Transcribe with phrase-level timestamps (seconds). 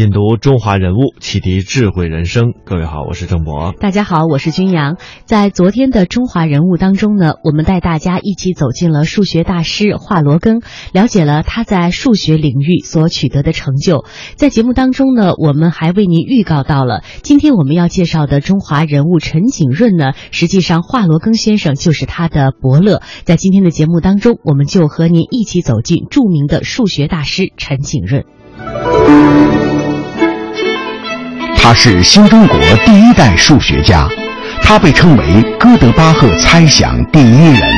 [0.00, 2.54] 品读中华人物，启迪智慧人生。
[2.64, 3.74] 各位好，我是郑博。
[3.78, 4.96] 大家好，我是军阳。
[5.26, 14.06] 在昨天的中华人物当中呢，我们带大家一起走进了数学大师华罗庚，了解了他在数学领域所取得的成就。
[14.36, 23.02] 在节目当中呢，我们还为您预告到了今天我们要介绍的中华人物陈景润呢，实际上华罗庚先生就是他的伯乐。
[23.24, 28.24] 在今天的节目当中，我们就和您一起走进著名的数学大师陈景润。
[31.62, 34.08] 他是新中国第一代数学家，
[34.62, 37.70] 他被称为哥德巴赫猜想第一人，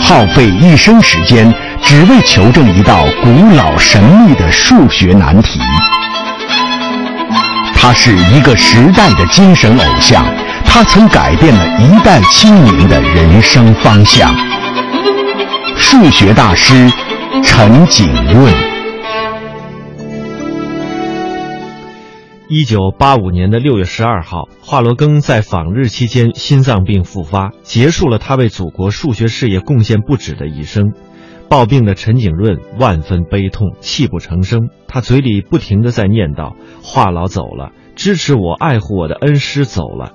[0.00, 5.60] 耗费一生时间只为求证一道古老神秘的数学难题。
[7.74, 10.24] 他是一个时代的精神偶像，
[10.64, 14.32] 他曾改变了一代青年的人生方向。
[15.76, 16.90] 数学大师
[17.42, 18.73] 陈景润。
[22.46, 30.92] 一九八五年的六月十二号，华罗庚在访日期间心脏病复发，结束了他为祖国数学事业贡献不止的一生。
[31.48, 34.68] 抱病的陈景润万分悲痛，泣不成声。
[34.86, 40.12] 他嘴里不停地在念叨：“华老走了，支持我、爱护我的恩师走了。”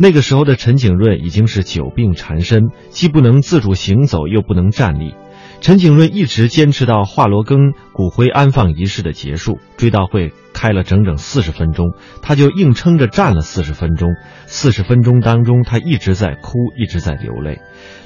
[0.00, 5.14] 那个时候的陈景润已经是久病缠身，既不能自主行走，又不能站立。
[5.60, 14.08] 陈景润一直坚持到华罗庚骨灰安放仪式的结束，追悼会开了整整四十分钟，他就硬撑着站了四十分钟。
[14.46, 17.60] 四十分钟当中，他一直在哭，一直在流泪。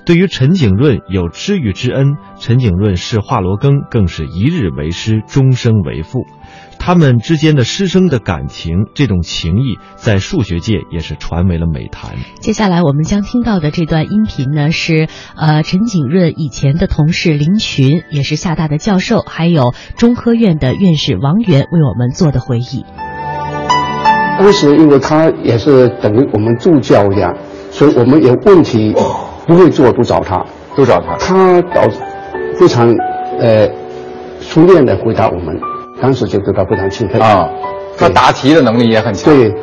[0.05, 6.27] 对于陈景润有知遇之恩，陈景润视华罗庚更是一日为师，终生为父。
[6.79, 12.17] 他们之间的师生的感情，这种情谊在数学界也是传为了美谈。
[12.41, 15.07] 接下来我们将听到的这段音频呢，是
[15.37, 22.85] 呃陈景润以前的同事林群，也是厦大的教授，还有中科院的院士王源为我们做的回忆。
[24.39, 27.33] 当时因为他也是等于我们助教一样，
[27.71, 28.95] 所以我们有问题
[29.47, 30.45] 不会做都找他，
[30.77, 31.17] 都找他。
[31.17, 31.83] 他导
[32.59, 32.93] 非常
[33.39, 33.69] 呃
[34.41, 35.59] 熟练的回答我们。
[36.01, 37.49] 当时就对他非常钦佩啊，
[37.97, 39.33] 他答题的能力也很强。
[39.33, 39.55] 对，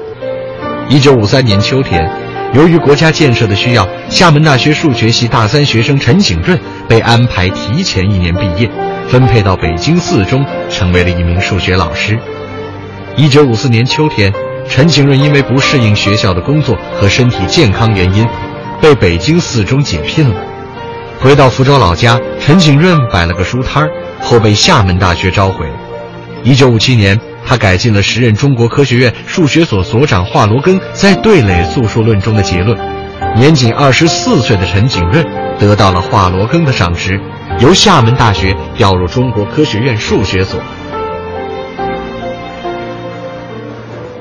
[0.87, 2.09] 一九五三年秋天，
[2.53, 6.57] 由于国家建设的需要，厦门大学数学系大三学生陈景润
[6.87, 8.69] 被安排提前一年毕业，
[9.09, 12.17] 分配到北京四中，成为了一名数学老师。
[13.19, 14.33] 一九五四年秋天，
[14.65, 18.25] 陈景润因为不适应学校的工作和身体健康原因，
[18.81, 20.35] 被北京四中解聘了。
[21.19, 23.91] 回到福州老家，陈景润摆了个书摊儿，
[24.21, 25.65] 后被厦门大学召回。
[26.45, 32.79] 一九五七年，他改进了时任中国科学院数学所所长华罗庚在对垒素数论中的结论。
[33.35, 35.25] 年仅二十四岁的陈景润
[35.59, 37.19] 得到了华罗庚的赏识，
[37.59, 40.57] 由厦门大学调入中国科学院数学所。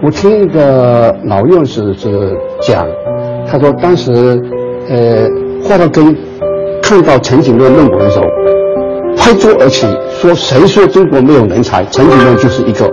[0.01, 2.87] 我听一个老院士是讲，
[3.51, 4.41] 他说当时，
[4.89, 5.29] 呃，
[5.65, 6.17] 华罗庚
[6.81, 8.25] 看到陈景润论文的时候，
[9.17, 9.89] 拍桌而起。
[10.21, 11.85] 说谁说中国没有人才？
[11.87, 12.89] 陈景润就是一个。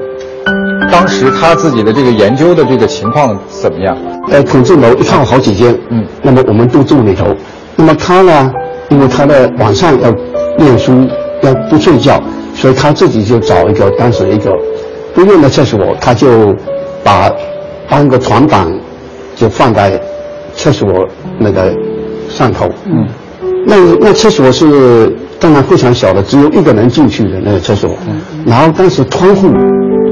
[0.91, 3.95] 当时他自己的这个研究的这个情况怎么样？
[4.31, 7.27] 呃，孔子楼一套好几间，嗯，那么我们都住里头。
[7.75, 8.51] 那么他呢，
[8.89, 10.11] 因为他的晚上要
[10.57, 10.91] 念书，
[11.41, 12.19] 要不睡觉，
[12.55, 14.51] 所以他自己就找一个当时一个
[15.13, 16.55] 不用的厕所，他就
[17.05, 17.31] 把
[17.87, 18.67] 搬个床板
[19.35, 19.97] 就放在
[20.55, 20.89] 厕所
[21.39, 21.71] 那个
[22.27, 22.67] 上头。
[22.85, 23.07] 嗯，
[23.65, 25.15] 那那厕所是。
[25.37, 27.91] 当然非常小的，只有一个人进去的那个厕所。
[28.07, 29.51] 嗯、然后当时窗户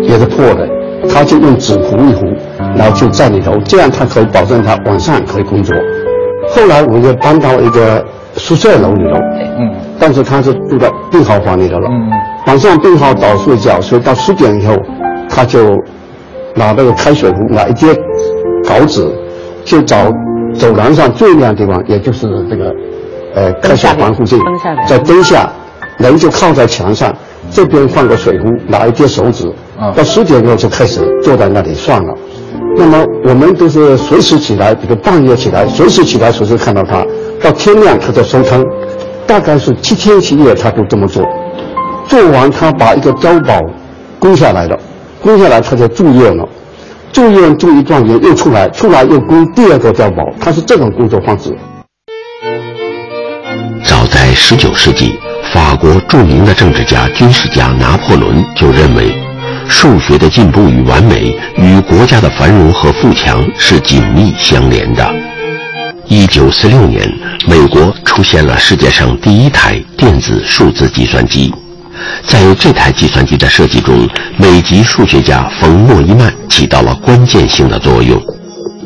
[0.01, 0.67] 也是破的，
[1.09, 2.25] 他就用纸糊一糊，
[2.75, 5.73] 然后就在里头，这样他可以保证他晚上可以工作。
[6.49, 8.05] 后来我就搬到一个
[8.35, 9.17] 宿舍楼里头，
[9.57, 11.87] 嗯，但是他是住到病号房里头了。
[11.89, 12.11] 嗯，
[12.45, 14.75] 晚上病号倒睡觉，所以到十点以后，
[15.29, 15.81] 他就
[16.55, 17.93] 拿那个开水壶，拿一叠
[18.67, 19.07] 稿纸，
[19.63, 20.11] 就找
[20.55, 22.73] 走廊上最亮的地方，也就是这个。
[23.35, 24.37] 呃，开水环附近，
[24.87, 25.51] 在灯下，
[25.97, 27.11] 人就靠在墙上，
[27.49, 29.51] 这边放个水壶，拿一叠手纸，
[29.95, 32.13] 到十点钟就开始坐在那里算了。
[32.77, 37.03] 那么我们都是随时起来，比如半夜起来，随时起来，随时看到他，
[37.41, 38.63] 到天亮他就收摊，
[39.25, 41.27] 大概是七天七夜他都这么做。
[42.07, 43.59] 做完他把一个碉堡
[44.19, 44.77] 攻下来了，
[45.23, 46.45] 攻下来他就住院了，
[47.13, 51.57] 住院住一段年又出来，出来又攻第二个碉堡，他是这种工作方式。
[53.85, 55.17] 早在十九世纪，
[55.53, 59.17] 法国著名的政治家、军事家拿破仑就认为，
[59.69, 65.09] 数学的进步与完美与国家的繁荣和富强是紧密相连的。
[66.07, 67.09] 一九四六年，
[67.47, 71.53] 美国出现了世界上第一台电子数字计算机。
[72.27, 74.07] 在这台计算机的设计中，
[74.37, 78.21] 美籍数学家冯诺依曼起到了关键性的作用。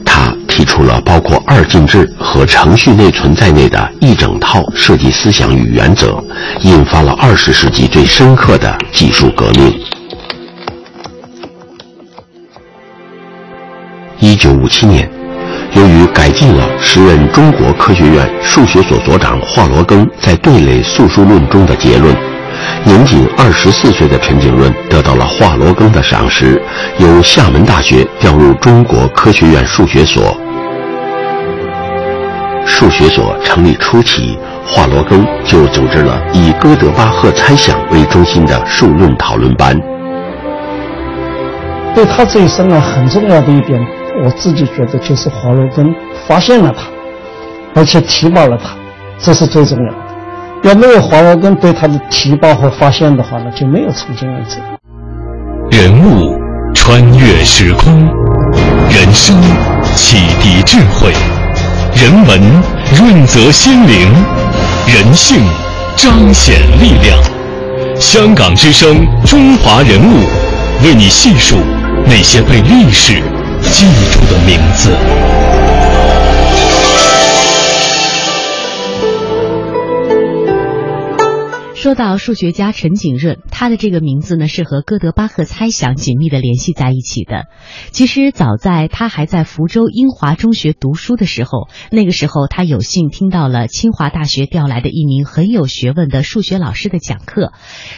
[0.05, 6.23] 他提出了包括二进制和程序内存在内的一整套设计思想与原则，
[6.61, 9.73] 引发了二十世纪最深刻的技术革命。
[14.19, 15.07] 一九五七年，
[15.73, 22.15] 由于改进了时任中国科学院数学所所长华罗庚在对垒素数论中的结论。
[22.83, 26.61] 年仅二十四岁的陈景润得到了华罗庚的赏识，
[26.99, 30.35] 由厦门大学调入中国科学院数学所。
[32.65, 39.79] 数学所成立初期，华罗庚就组织了以哥德巴赫猜想为中心的数论讨论班。
[41.95, 43.79] 对他这一生啊，很重要的一点，
[44.23, 45.93] 我自己觉得就是华罗庚
[46.27, 46.83] 发现了他，
[47.73, 48.75] 而且提拔了他，
[49.19, 50.06] 这是最重要的。
[50.67, 54.57] 要没有华罗庚对他的提拔和发现的话呢，就没有从今而知。
[55.71, 56.37] 人物
[56.75, 57.93] 穿越时空，
[58.89, 59.33] 人生
[59.95, 61.13] 启迪智慧，
[61.95, 62.41] 人文
[62.97, 64.11] 润泽心灵，
[64.87, 65.37] 人性
[65.95, 67.17] 彰显力量。
[67.95, 70.19] 香港之声，中华人物，
[70.83, 71.55] 为你细数
[72.05, 73.21] 那些被历史
[73.61, 74.91] 记住的名字。
[81.77, 87.45] 说到数学家陈景润，他的这个名字呢是和哥德巴赫猜想紧密的联系在一起的。
[87.91, 97.53] 其实早在他还在福州英华中学读书的时候，那个时候他有幸听到了清华大学调来的一名很有学问的数学老师的讲课，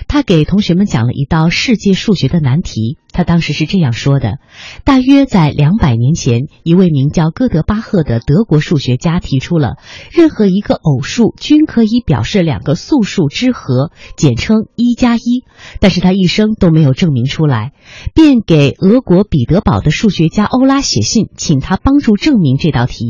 [0.10, 2.98] 他给同学们讲了一道世界数学的难题。
[3.12, 4.38] 他当时是这样说的：
[4.84, 9.78] 大约在两百年前，一位名叫哥德巴赫的德国数学家提出了，
[10.12, 13.79] 任何一个偶数均可以表示两个素数之和，
[14.18, 15.44] 简称一加一。
[15.80, 17.72] 但是他一生都没有证明出来，
[18.14, 23.06] 便给俄国彼得堡的数学家欧拉写信，请他帮助证明这道题。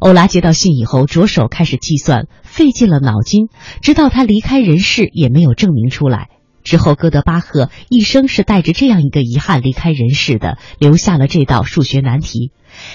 [0.00, 3.48] 欧拉接到信以后，着手开始计算，费尽了脑筋，
[3.80, 6.28] 直到他离开人世，也没有证明出来。
[6.62, 12.52] 之后，哥德巴赫一生是带着这样一个遗憾离开人世的，留下了这道数学难题。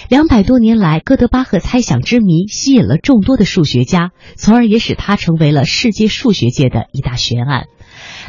[0.09, 7.65] 两百多年来，哥德巴赫猜想之谜吸引了众多的数学家，从而也使他成为了世界数学界的一大悬案。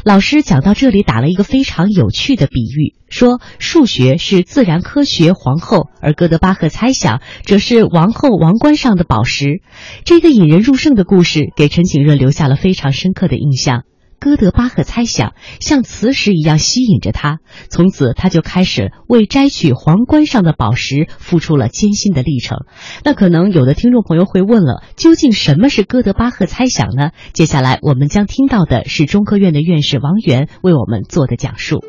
[0.03, 9.61] 老师讲到这里，打了一个非常有趣的比喻，说数学是自然科学皇后，而哥德巴赫猜想则是王后王冠上的宝石。
[10.03, 13.83] 这个引人入胜的故事，给陈景润留下了非常深刻的印象。
[14.21, 17.39] 哥德巴赫猜想像磁石一样吸引着他，
[17.71, 22.59] 从此他就开始为摘取皇冠上的宝石付出了艰辛的历程。
[23.03, 27.09] 那可能有的听众朋友会问了，究竟什么是哥德巴赫猜想呢？
[27.33, 31.79] 接下来我们将听到的是中科院的院士王源为我们做的讲述。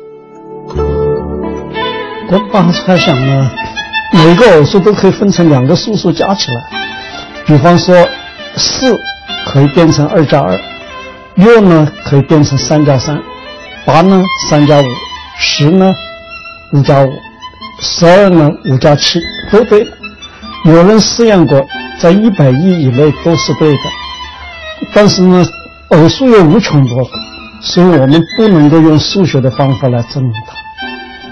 [0.67, 3.51] 哥德巴赫猜想呢，
[4.11, 6.63] 每个偶数都可以分成两个素数加起来，
[7.45, 8.09] 比方说
[8.55, 8.97] 四
[9.45, 10.72] 可以变成二加二。
[11.35, 13.21] 六呢可以变成三加三，
[13.85, 14.85] 八呢三加五，
[15.37, 15.93] 十呢
[16.71, 17.11] 五加五，
[17.79, 19.19] 十二呢五加七
[19.51, 19.87] 都对。
[20.65, 21.65] 有人试验过，
[21.99, 23.79] 在一百亿以内都是对的。
[24.93, 25.45] 但是呢，
[25.89, 27.05] 偶数有无穷多，
[27.61, 30.53] 所以我们不能够用数学的方法来证明它，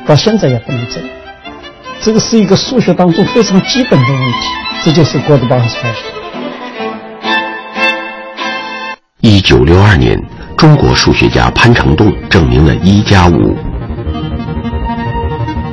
[0.08, 1.12] 到现在也不能证明。
[2.02, 4.38] 这个是一个数学当中非常基本的问题，
[4.84, 6.21] 这就是哥德巴赫猜想。
[9.22, 10.20] 一九六二年，
[10.58, 13.56] 中国数学家潘成栋证明了一加五。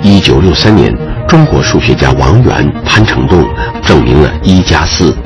[0.03, 0.95] 一九六三年，
[1.27, 3.43] 中国数学家王源、潘成栋
[3.81, 5.17] 证明了一加四。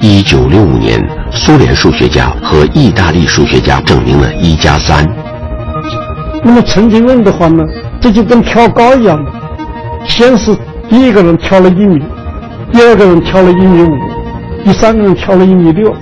[0.00, 1.00] 一九六五年，
[1.30, 5.08] 苏联数学家和意大利数学家证明了一加三。
[6.42, 7.64] 那么陈景润的话呢，
[8.00, 9.24] 这就跟跳高一样，
[10.08, 10.52] 先是
[10.88, 12.02] 第一个人跳了一米，
[12.72, 13.96] 第二个人跳了一米五，
[14.64, 15.94] 第三个人跳了一米六。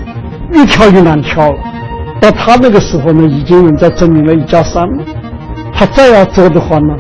[0.52, 1.58] 越跳越难跳了，
[2.20, 5.04] 到他那个时候呢，已经人家证明了一加三了。
[5.74, 6.94] 他再要做的话呢，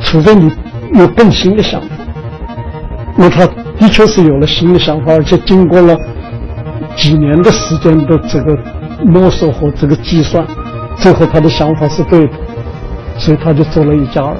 [0.00, 0.50] 除非你
[0.94, 1.88] 有更新的想法。
[3.16, 3.46] 那他
[3.78, 5.96] 的确是有了新的想法，而且经过了
[6.96, 8.56] 几年的时间的这个
[9.04, 10.46] 摸索和这个计算，
[10.96, 12.32] 最后他的想法是对的，
[13.18, 14.34] 所以他就做了一加二。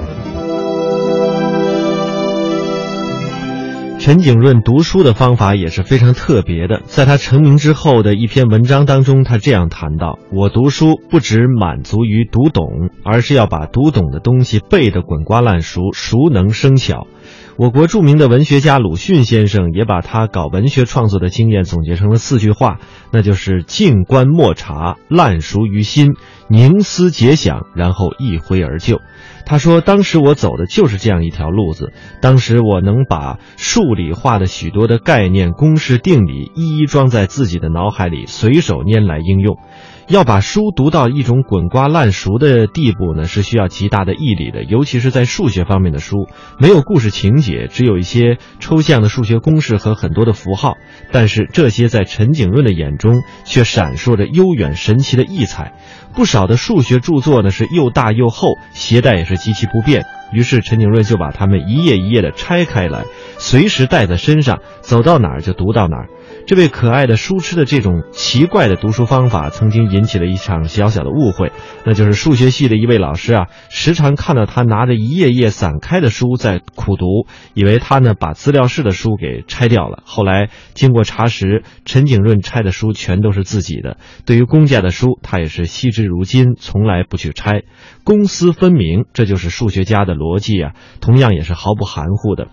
[4.05, 6.83] 陈景润读书的方法也是非常特别的。
[6.85, 17.07] 在他成名之后的一篇文章当中，他这样谈到：“我读书不只满足于读懂，而是要把读懂的东西背得滚瓜烂熟，熟能生巧。”
[17.57, 22.81] 我国著名的文学家鲁迅先生也把他搞文学创作的经验总结成了四句话，
[23.13, 26.15] 那就是“静观莫察，烂熟于心，
[26.49, 29.01] 凝思结想，然后一挥而就”。
[29.47, 39.59] 他说：“当时我走的就是这样一条路子，当时我能把数理化的许多的概念、公式、定理一一装在自己的脑海里，随手拈来应用。”
[40.09, 44.63] 要把书读到一种滚瓜烂熟的地步呢，是需要极大的毅力的。
[44.65, 50.75] 尤其是在数学方面的书，没有故事情节，只有一些抽象的数学公式和很多的符号。
[51.11, 55.73] 但是这些在陈景润的眼中却闪烁着悠远神奇的异彩。
[56.15, 60.07] 不少的数学著作呢是又大又厚，携带也是极其不便。
[60.33, 63.05] 于是陈景润就把它们一页一页的拆开来，
[63.39, 66.09] 随时带在身上，走到哪儿就读到哪儿。
[66.47, 71.53] 这位可爱的书痴的这种奇怪的读书方法，曾经引起了一场小小的误会，
[71.87, 80.03] 那就是数学系的一位老师啊，时常看到他拿着一页页散开的书在苦读，以为他呢把资料室的书给拆掉了。
[80.05, 83.99] 后来经过查实，陈景润拆的书全都是自己的。
[84.27, 87.63] 对于公家的书，他也是惜之如金，从来不去拆。
[88.05, 92.49] 公私分明，这就是数学家的逻辑啊，同样也是毫不含糊的。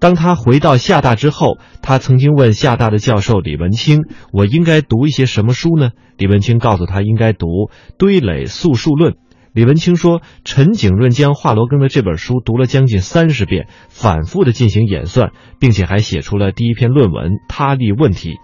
[0.00, 4.02] 当他回到厦大之后，他曾经问厦大的教授李文清
[4.32, 7.46] ：“我应该读一些什么书呢？”李文清告诉他：“应该读
[7.98, 9.12] 《堆垒素数论》。”
[9.52, 18.34] 李文清说：“陈景润将华罗庚的这本书读了将近三十遍，反复的进行演算，并且还写出了第一篇论文《他力问题》。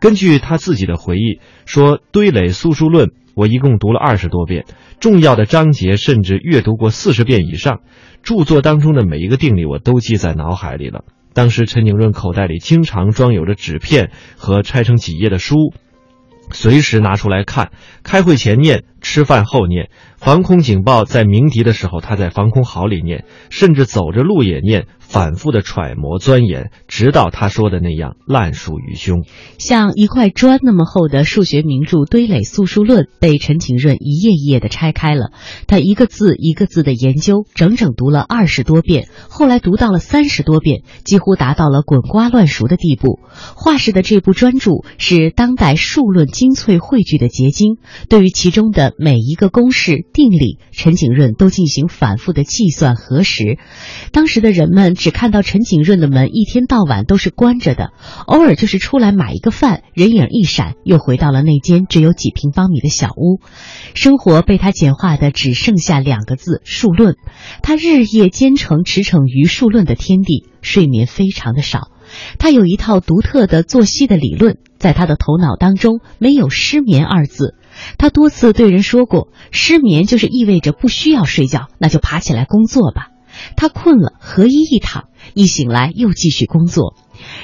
[0.00, 4.64] 根据他自己的回忆说，《堆垒素数论》我一共读了二十多遍，
[5.00, 7.80] 重要的章节甚至阅读过四十遍以上。”
[8.24, 11.04] 著作当中的每一个定理，我都记在脑海里了。
[11.34, 15.74] 当时陈景润口袋里经常装有着纸片和拆成几页的书，
[16.54, 17.72] 随时拿出来看。
[18.02, 19.90] 开会前念，吃饭后念。
[20.16, 24.86] 防空警报在鸣笛的时候，他在防空壕里念，甚至走着路也念。
[24.98, 29.22] 反复的揣摩钻研，直到他说的那样烂熟于胸。
[29.58, 35.30] 像一块砖那么厚的数学名著《堆垒素数论》被陈景润一页一页的拆开了，
[35.66, 39.06] 他一个字一个字的研究，整整读了二十多遍。
[39.28, 43.20] 后来读到了三十多遍，几乎达到了滚瓜乱熟的地步。
[43.54, 47.78] 画室的这部专著是当代数论精粹汇聚的结晶。
[48.08, 53.58] 对于其中的每一个公式定理，陈景润都进行反复的计算核实。
[54.12, 54.94] 当时的人们。
[54.94, 57.92] 只看到陈景润的门一天到晚都是关着的，
[58.26, 63.40] 偶尔就是出来买一个饭，人影一闪，又回到了那间只有几平方米的小屋。
[63.94, 67.16] 生活被他简化的只剩下两个字：数论。
[67.62, 71.90] 他日夜兼程驰骋于数论的天地，睡眠非常的少。
[72.38, 77.54] 他有一套独特的作息的理论，在他的头脑当中没有失眠二字。
[77.98, 83.08] 他多次对人说过，失眠就是意味着不需要睡觉，那就爬起来工作吧。
[83.56, 86.94] 他困了，合衣一躺，一醒来又继续工作。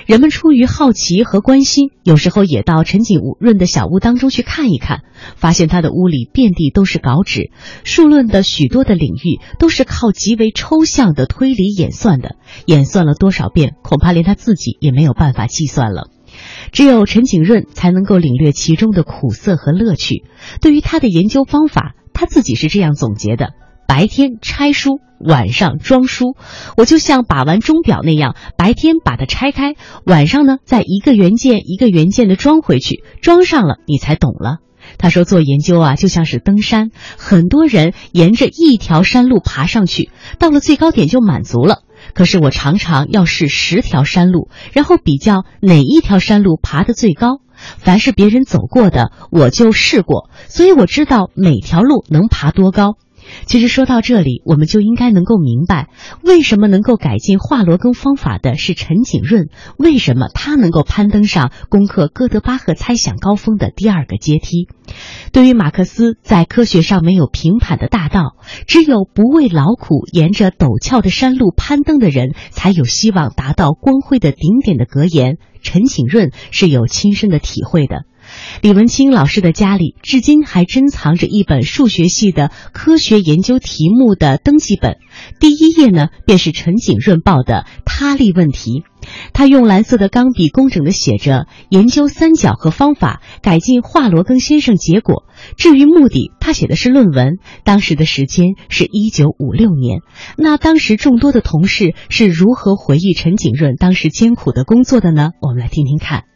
[0.06, 5.02] 人们出于好奇和关心，有时候也到陈景润的小屋当中去看一看，
[5.36, 7.50] 发现他的屋里遍地都是稿纸，
[7.84, 16.08] 数论的许多的领域都是靠极为抽象的推理演算的，演算了多少遍，恐怕连他自己也没有办法计算了。
[16.72, 20.24] 只有陈景润才能够领略其中的苦涩和乐趣。
[20.60, 23.50] 对于他的研究方法，他自己是这样总结的。
[23.90, 26.36] 白天拆书，晚上装书，
[26.76, 29.74] 我就像把玩钟表那样，白天把它拆开，
[30.06, 34.58] 晚上呢再一个元件一个元件的装回去，装上了你才懂了。
[34.96, 41.82] 他说做研究啊就像是登山，很多人沿着一条山路爬上去，到了最高点就满足了。
[42.14, 47.40] 可是我常常要试十条山路，然后比较哪一条山路爬得最高。
[47.56, 52.94] 凡是别人走过的，我就试过，所以我知道每条路能爬多高。
[53.46, 55.88] 其实说到这里，我们就应该能够明白，
[56.22, 64.68] 为什么能够改进华罗庚方法的是陈景润，为什么他能够攀登上攻克哥德巴赫猜想高峰的第二个阶梯。
[65.32, 75.38] 对于马克思，在科学上没有平坦的大道，只有不畏劳苦，沿着陡峭的山路攀登的人，才有希望达到光辉的顶点的格言。
[75.62, 78.04] 陈景润是有亲身的体会的。
[78.62, 84.96] 李文清老师的家里至今还珍藏着一本数学系的科学研究题目的登记本，
[85.38, 88.84] 第一页呢便是陈景润报的他力问题。
[89.32, 95.24] 他用蓝色的钢笔工整地写着研究三角和方法，改进华罗庚先生结果。
[95.56, 97.38] 至于目的，他写的是论文。
[97.64, 100.00] 当时的时间是一九五六年。
[100.36, 105.30] 那当时众多的同事是如何回忆陈景润当时艰苦的工作的呢？
[105.40, 106.29] 我们来听听看。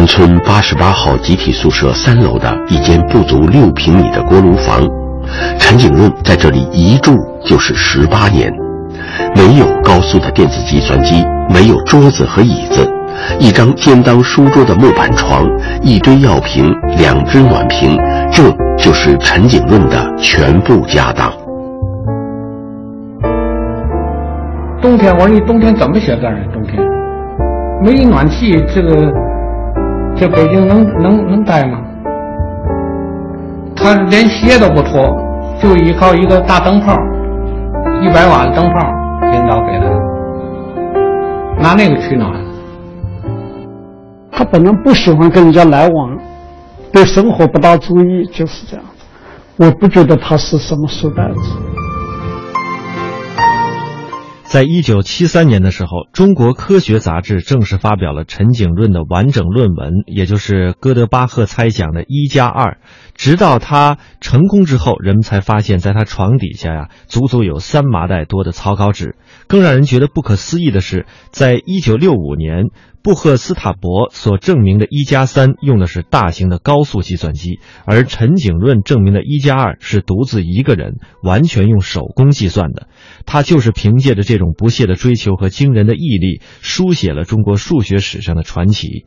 [0.00, 4.80] 关村八十八号集体宿舍三楼的一间不足六平米的锅炉房，
[5.58, 7.14] 陈景润在这里一住
[7.44, 8.50] 就是十八年。
[9.36, 12.90] 没有高速的电子计算机，没有桌子和椅子，
[13.38, 15.46] 一张兼当书桌的木板床，
[15.82, 17.94] 一堆药瓶，两只暖瓶，
[18.32, 18.42] 这
[18.78, 21.30] 就是陈景润的全部家当。
[24.80, 26.38] 冬天，我说你冬天怎么写字呢？
[26.54, 26.82] 冬天
[27.84, 29.12] 没暖气，这个
[30.20, 31.78] 在北京能能能待吗？
[33.74, 35.16] 他连鞋都不脱，
[35.58, 36.94] 就依靠一个大灯泡，
[38.02, 38.92] 一百瓦的灯泡。
[39.32, 39.88] 领导给的，
[41.58, 42.30] 拿那个取暖。
[44.30, 46.18] 他本来不喜欢跟人家来往，
[46.92, 48.84] 对生活不大注意，就是这样。
[49.56, 51.40] 我不觉得他是什么书呆子。
[54.50, 62.78] 在一九七三年的时候，中国科学杂志正式发表了陈景润的完整论文，也就是哥德巴赫猜想的一加二。
[63.14, 69.14] 直到他成功之后，人们才发现，在他床底下呀，足足有三麻袋多的草稿纸。
[69.50, 72.66] 更让人觉得不可思议的是，在一九六五年，
[73.02, 82.86] 布赫斯塔伯所证明的一加三用的是大型的高速计算机，而陈景润证明的一加二是独自一个人完全用手工计算的。
[83.26, 89.04] 他就是凭借着这种不懈的追求和惊人的毅力，书写了中国数学史上的传奇。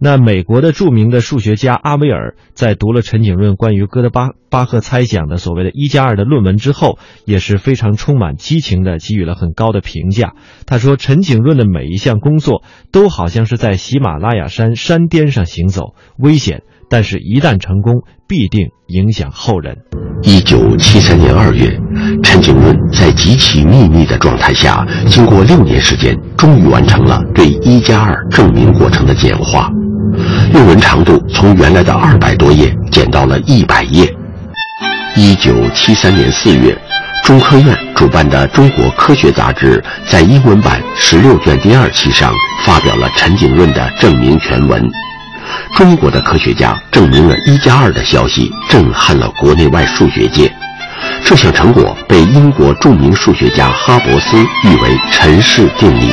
[0.00, 10.34] 那美国的著名的数学家阿威尔在读了陈景润关于哥德巴巴赫猜想的所谓的一加二的论文之后，也是非常充满激情的给予了很高的评价。
[10.66, 12.62] 他说：“陈景润的每一项工作
[12.92, 19.78] 都好像是在喜马拉雅山山巅上行走，危险，但是一旦成功，必定影响后人。”
[20.22, 21.78] 一九七三年二月，
[22.22, 29.70] 陈景润在极其秘密的状态下，经过六年时间，终于完成了对一加二证明过程的简化。
[30.52, 34.12] 论文长度从原来的二百多页减到了一百页。
[35.16, 36.76] 一九七三年四月，
[37.24, 42.32] 中科院主办的《中国科学杂志》在英文版十六卷第二期上
[42.64, 44.88] 发表了陈景润的证明全文。
[45.74, 50.52] 中国的科学家证明了一加二的消息，震撼了国内外数学界。
[51.24, 56.12] 这项成果被英国著名数学家哈伯斯誉为“陈氏定理”。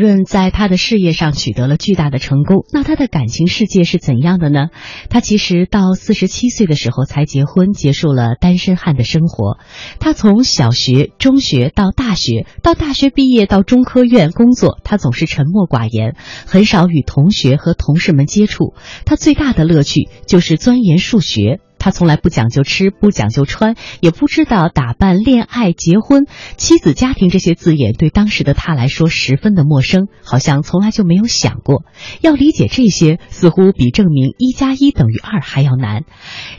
[0.00, 4.68] 润在他的事业上取得了巨大的成功，那他的感情世界是怎样的呢？
[5.10, 9.58] 他其实到四十七岁的时候才结婚，结束了单身汉的生活。
[10.00, 18.74] 他从小学、中学到大学，到大学毕业到中科院工作，他总是沉默寡言，很少与同学和同事们接触。
[19.04, 21.60] 他最大的乐趣就是钻研数学。
[21.80, 31.82] 他从来不讲究吃，不讲究穿，也不知道打扮、恋爱、结婚、妻子、家庭这些字眼对当时的他来说十分的陌生，好像从来就没有想过。
[32.20, 36.04] 要理解这些，似乎比证明一加一等于二还要难。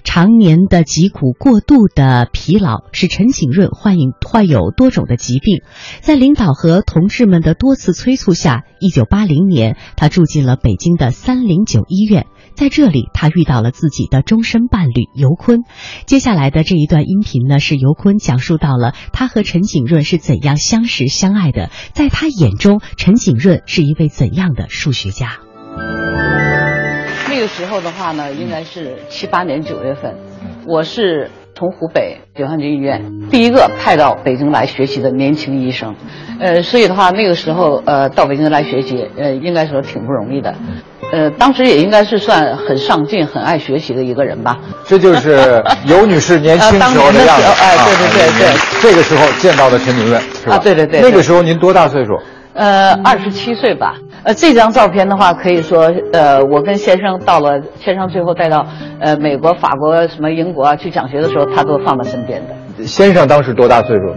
[0.04, 5.62] 常年的疾苦、过度的疲劳，使陈景润患有患有多种的疾病。
[6.02, 12.26] 在领导和同志们的多次催促下，一九八零年，他住进了北京的三零九医院。
[12.56, 15.64] 在这里，他遇到了自己的终身伴侣尤坤。
[16.06, 21.70] 接下来的这一段音频呢，是尤坤讲述到了他和陈景润是怎样相识相爱的。
[21.94, 25.40] 在他眼中，陈景润是一位怎样的数学家？
[27.30, 30.18] 那个时候的话呢，应该是七八年九月份，
[30.68, 35.94] 我是从湖北解放军医院第一个派到北京来学习的年轻医生，
[36.40, 40.56] 呃，所以的话那个时候呃到北京来学习，呃，应该说挺不容易的，
[41.12, 44.58] 呃，当时也应该是算很上进、很爱学习的一个人吧。
[44.90, 47.44] 这就是尤女士年轻时候的样子。
[47.62, 50.56] 哎，对对对对，这个时候见到的陈主任是吧？
[50.56, 51.00] 啊，对对对。
[51.00, 52.20] 那个时候您多大岁数？
[52.56, 53.94] 呃，二十七岁吧。
[54.24, 58.66] 呃，这张照片的话，可以说，呃，我跟先生到了，先生最后带到
[59.00, 62.86] 呃美国、法国、什么英国啊去讲学的时候，他都放到身边的。
[62.86, 64.14] 先生当时多大岁数？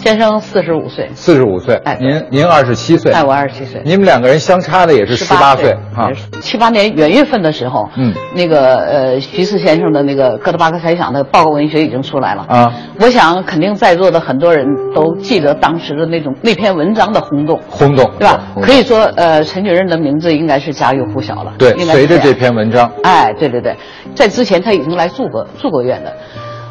[0.00, 6.10] 先生四十五岁，四十五岁，哎，您您二十七岁，哎，我二十七岁，你们两个人相差的也是十八岁啊。
[6.40, 12.46] 七八年元月份的时候，嗯，那个呃徐四先生的那个哥德巴赫猜想的报告文学已经出来了。
[12.48, 12.72] 啊。
[13.00, 18.40] 我想肯定在座的很多人都记得当时的那种 那篇文章的轰动，轰动，对吧？
[18.62, 21.52] 可以说，呃，陈景润的名字应该是家喻户晓了。
[21.58, 23.76] 对，随着这篇文章，哎，对对对，
[24.14, 26.12] 在之前他已经来住过住过院的。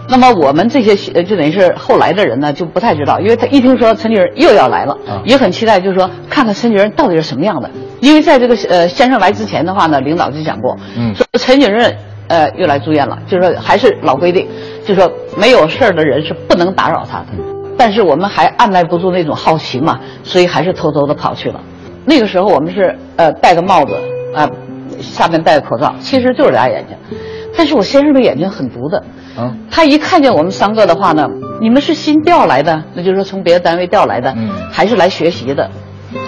[0.10, 7.70] 那么我们这些就等于是后来的人呢，就不太知道，因为他一听说陈景润又要来了，也很期待，就是说看看陈景润到底是什么样的。
[8.00, 11.94] 因为在这个呃先生来之前的话呢，领导就讲过，嗯，说陈景润
[12.30, 14.48] 呃又来住院了，就是说还是老规定，
[14.86, 17.26] 就是说没有事儿的人是不能打扰他的。
[17.78, 21.60] 但是我们还按耐不住那种好奇嘛，所以还是偷偷的跑去了。
[22.06, 23.94] 那个时候我们是呃戴个帽子
[24.34, 24.50] 啊，
[25.02, 26.98] 下面戴个口罩，其实就是俩眼睛。
[27.58, 29.04] 但是我先生的眼睛很毒的，
[29.36, 31.28] 啊，他一看见我们三个的话呢，
[31.60, 35.70] 你们是新调来的，那就是说从别的单位调来的，嗯，还是来学习的。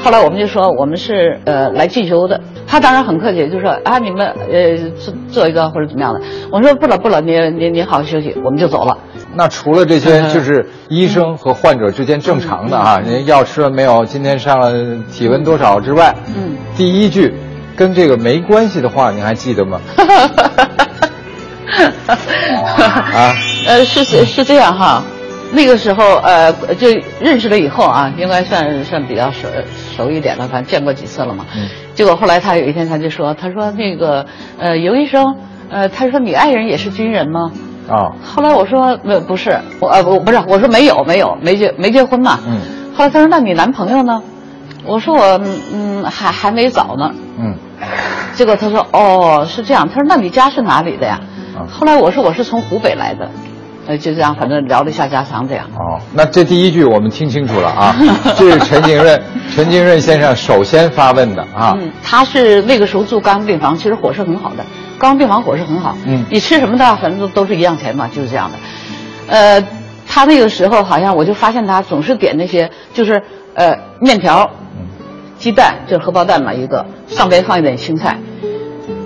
[0.03, 6.19] 后来我们就说我们是呃来进修的，他当然很客气，就说啊你们呃做做一个或者怎么样的。
[6.51, 8.97] 我说不了不了，你你你好好休息，我们就走了。
[9.35, 14.03] 那除了这些就是医生和患者之间正常的啊，您药吃了没有？
[14.03, 14.73] 今天上了
[15.11, 17.33] 体温多少之外，嗯，第一句
[17.75, 19.79] 跟这个没关系的话，您还记得吗？
[22.07, 23.33] 啊，
[23.67, 25.01] 呃，是是是这样哈，
[25.51, 26.87] 那个时候呃就
[27.19, 29.47] 认识了以后啊，应该算算比较熟
[29.95, 31.45] 熟一点了，反正见过几次了嘛。
[31.55, 31.67] 嗯。
[31.93, 34.25] 结果后来他有一天他就说，他说那个
[34.57, 35.35] 呃尤医生，
[35.69, 37.51] 呃他说你爱人也是军人吗？
[37.89, 38.11] 啊。
[38.23, 42.39] 后来我说不不是，我呃不不是，我说没有没有没结没结婚嘛。
[42.47, 42.59] 嗯。
[42.95, 44.21] 后来他说那你男朋友呢？
[44.85, 45.39] 我说我
[45.73, 47.11] 嗯还还没找呢。
[47.37, 47.53] 嗯。
[48.33, 51.19] 结果他说哦是这样，他说那你家是哪里的呀？
[51.67, 53.29] 后来我说我是从湖北来的，
[53.87, 55.65] 呃，就这样，反正聊了一下家常，这样。
[55.75, 57.95] 哦，那这第一句我们听清楚了啊，
[58.37, 59.21] 这是陈景润，
[59.55, 61.75] 陈景润先生首先发问的啊。
[61.79, 64.63] 嗯，他是那个时候住刚病房，其实伙食很好的，
[64.97, 65.97] 刚病房伙食很好。
[66.05, 68.57] 嗯，你吃什么的，反正都都是一样钱嘛，就是这样的。
[69.27, 69.63] 呃，
[70.07, 73.21] 他那个时候好像我就发现他总是点那些，就是
[73.53, 74.49] 呃面条，
[75.37, 78.17] 鸡蛋就是荷包蛋嘛一个，上边放一点青菜。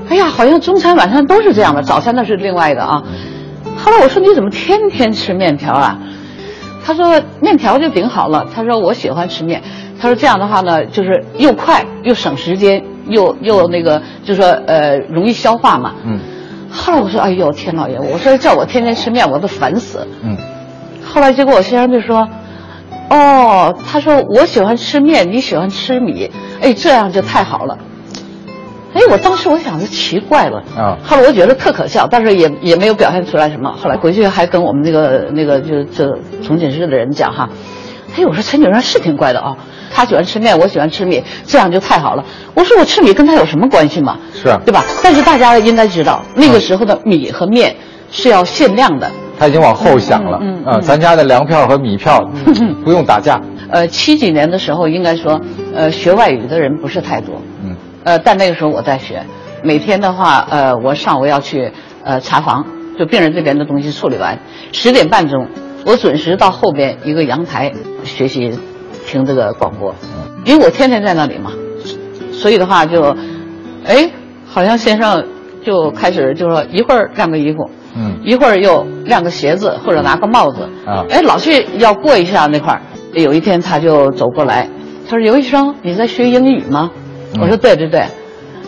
[0.09, 3.03] 哎呀，好像中餐晚餐都是这样的，早餐那是另外的啊。
[3.75, 5.97] 后来我说你怎么天天吃面条啊？
[6.85, 8.45] 他说面条就顶好了。
[8.53, 9.61] 他说我喜欢吃面。
[9.99, 15.93] 他说这样的话呢，就是又快又省时间，又又那个，就说呃容易消化嘛。
[16.05, 16.19] 嗯。
[16.69, 20.05] 后来我说哎呦天老爷，我说叫我天天吃面我都烦死。
[20.21, 20.35] 嗯。
[21.03, 22.27] 后来结果我先生就说，
[23.09, 26.29] 哦，他说我喜欢吃面，你喜欢吃米，
[26.61, 27.77] 哎这样就太好了。
[28.93, 33.71] 哎，我当时我想着奇怪了啊，后来我觉得特可笑，但是也也没有表现出来什么。
[33.73, 37.49] 后来回去还跟我们那个那个就就重庆市的人讲哈，
[38.15, 39.57] 哎，我说陈景润是挺怪的啊，
[39.91, 42.23] 他喜欢吃面，我喜欢吃米，这样就太好了。
[42.53, 44.17] 我说我吃米跟他有什么关系嘛？
[44.33, 44.83] 是啊，对吧？
[45.03, 47.75] 但是大家应该知道，那个时候的米和面
[48.11, 49.09] 是要限量的。
[49.39, 52.23] 他已经往后想了，嗯啊，咱家的粮票和米票
[52.85, 53.41] 不用打架。
[53.71, 55.41] 呃，七几年的时候，应该说，
[55.73, 57.41] 呃，学外语的人不是太多。
[57.63, 57.72] 嗯。
[58.03, 59.23] 呃，但那个时候我在学，
[59.63, 61.71] 每天的话，呃，我上午要去
[62.03, 62.65] 呃查房，
[62.99, 64.37] 就病人这边的东西处理完，
[64.71, 65.47] 十点半钟，
[65.85, 67.71] 我准时到后边一个阳台
[68.03, 68.59] 学习，
[69.05, 69.95] 听这个广播，
[70.45, 71.51] 因为我天天在那里嘛，
[72.31, 73.15] 所以的话就，
[73.85, 74.09] 哎，
[74.45, 75.25] 好像先生
[75.63, 82.81] 就开始就说一会儿晾个衣服，嗯，一会儿又晾个鞋子或者拿个帽子，啊，哎，老去要过一下那块儿。
[83.13, 84.67] 有一天他就走过来，
[85.05, 86.91] 他说：“刘医生，你在学英语吗？”
[87.41, 88.05] 我说对对对，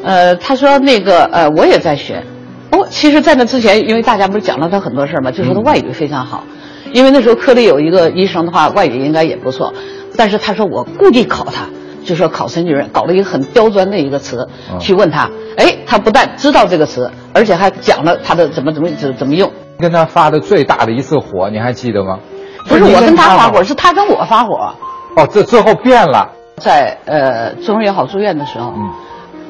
[0.04, 2.23] 呃，他说那个呃，我也在学。
[2.71, 6.43] 哦，其实，在那之前，因为大家不是讲了他很多事儿嘛，就说他外语非常好。
[6.91, 9.73] 因为那时候科里有一个医生的话，外语应该也不错。
[10.17, 11.67] 但是他说我故意考他，
[12.04, 14.47] 就说考陈主任，搞了一个很刁钻的一个词，
[14.80, 15.30] 去问他。
[15.58, 19.49] 哎，他不但知道这个词，而且还讲了他的怎么怎么怎怎么用。
[19.80, 22.19] 跟他发的最大的一次火，你还记得吗？
[22.67, 24.73] 不是我跟他发火，是他跟我发火。
[25.15, 26.30] 哦，这最后变了。
[26.57, 28.91] 在呃中日友好住院的时候，嗯，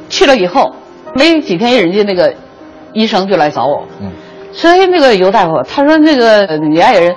[0.10, 0.76] 去了以后
[1.14, 2.34] 没几天，人家那个
[2.94, 4.12] 医生就来找我，嗯，
[4.54, 7.16] 说哎，那个尤大夫，他说那个你爱人，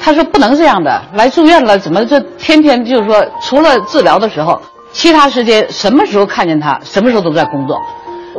[0.00, 4.60] 他说不能这样的，来住院了，怎么这天天就是说，除了治疗的时候，
[4.92, 7.78] 其他时间什么时候看见他，什么时候都在工作。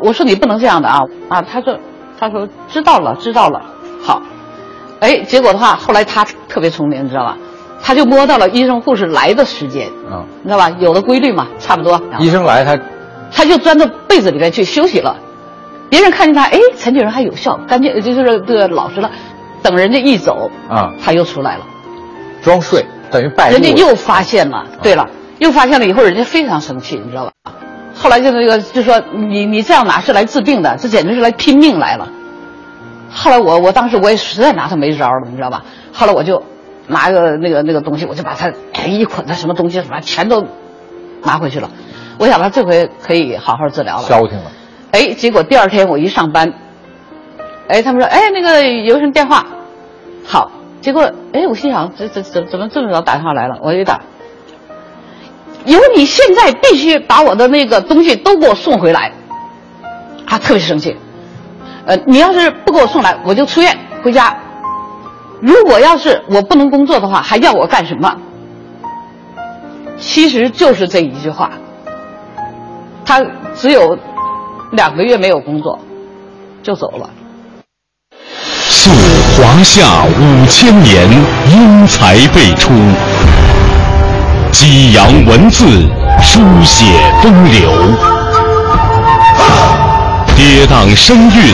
[0.04, 1.41] 我说你不能这样的啊啊！
[1.41, 1.78] 他说
[2.20, 3.62] 他说知道了知道了，
[4.02, 4.22] 好，
[5.00, 7.38] 哎，结果的话，后来他特别聪明，你知道吧？
[7.84, 10.70] 他就摸到了医生护士来的时间，啊，你知道吧？
[10.80, 12.02] 有的规律嘛，差不多。
[12.20, 12.80] 医生来他，
[13.32, 15.15] 他就钻到被子里面去休息了。
[15.89, 19.12] 别人看见他，哎，陈景润还有效，干净，就是这个老实了。
[19.63, 21.65] 等人家一走，啊，他又出来了，
[22.41, 23.52] 装睡，等于拜。
[23.52, 25.08] 人家又发现了，对了，
[25.39, 27.32] 又发现了以后，人家非常生气，你知道吧？
[27.94, 32.08] 后来就那个就说你你这样哪是来治病的，这简直是来拼命来了。
[33.12, 35.63] 后来我我当时我也实在拿他没招了，你知道吧？
[35.94, 36.41] 后来我就
[36.88, 38.52] 拿个那个那个东西，我就把他
[38.86, 40.46] 一捆的什么东西什么全都
[41.24, 41.70] 拿回去了。
[42.17, 44.52] 我想他这回可以好好治疗了，消停了。
[44.91, 46.54] 哎，结果第二天我一上班，
[47.67, 49.46] 哎，他们说，哎，那个有什么电话？
[50.26, 53.58] 好，结果，哎，我心想，这这怎怎么这么早打电话来了？
[53.62, 54.02] 我一打，
[55.65, 59.13] 有你现在必须把我的那个东西都给我送回来，
[60.28, 60.98] 他特别生气。
[61.86, 64.38] 呃，你要是不给我送来，我就出院回家。
[65.42, 68.16] 如果要是我不能工作的话，还要我干什么？
[70.00, 71.52] 其实就是这一句话，
[73.06, 73.22] 他
[73.56, 73.98] 只有。
[74.72, 75.78] 两个月没有工作，
[76.64, 77.10] 就走了。
[78.70, 78.90] 溯
[79.36, 81.06] 华夏五千年，
[81.52, 82.72] 英才辈出；
[84.54, 85.66] 激扬文字，
[86.22, 86.86] 书写
[87.22, 87.70] 风流；
[90.38, 91.54] 跌宕声韵，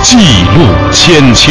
[0.00, 1.50] 记录千秋；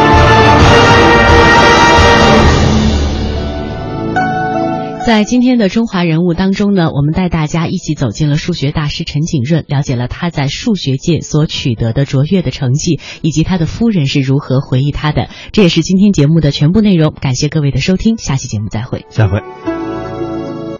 [5.03, 15.27] 在今天的中华人物当中呢，我们带大家一起走进了数学大师陈景润，了解了他在数学界所取得的卓越的成绩，以及他的夫人是如何回忆他的。
[15.51, 17.11] 这也是今天节目的全部内容。
[17.19, 19.05] 感谢各位的收听，下期节目再会。
[19.09, 19.41] 再会。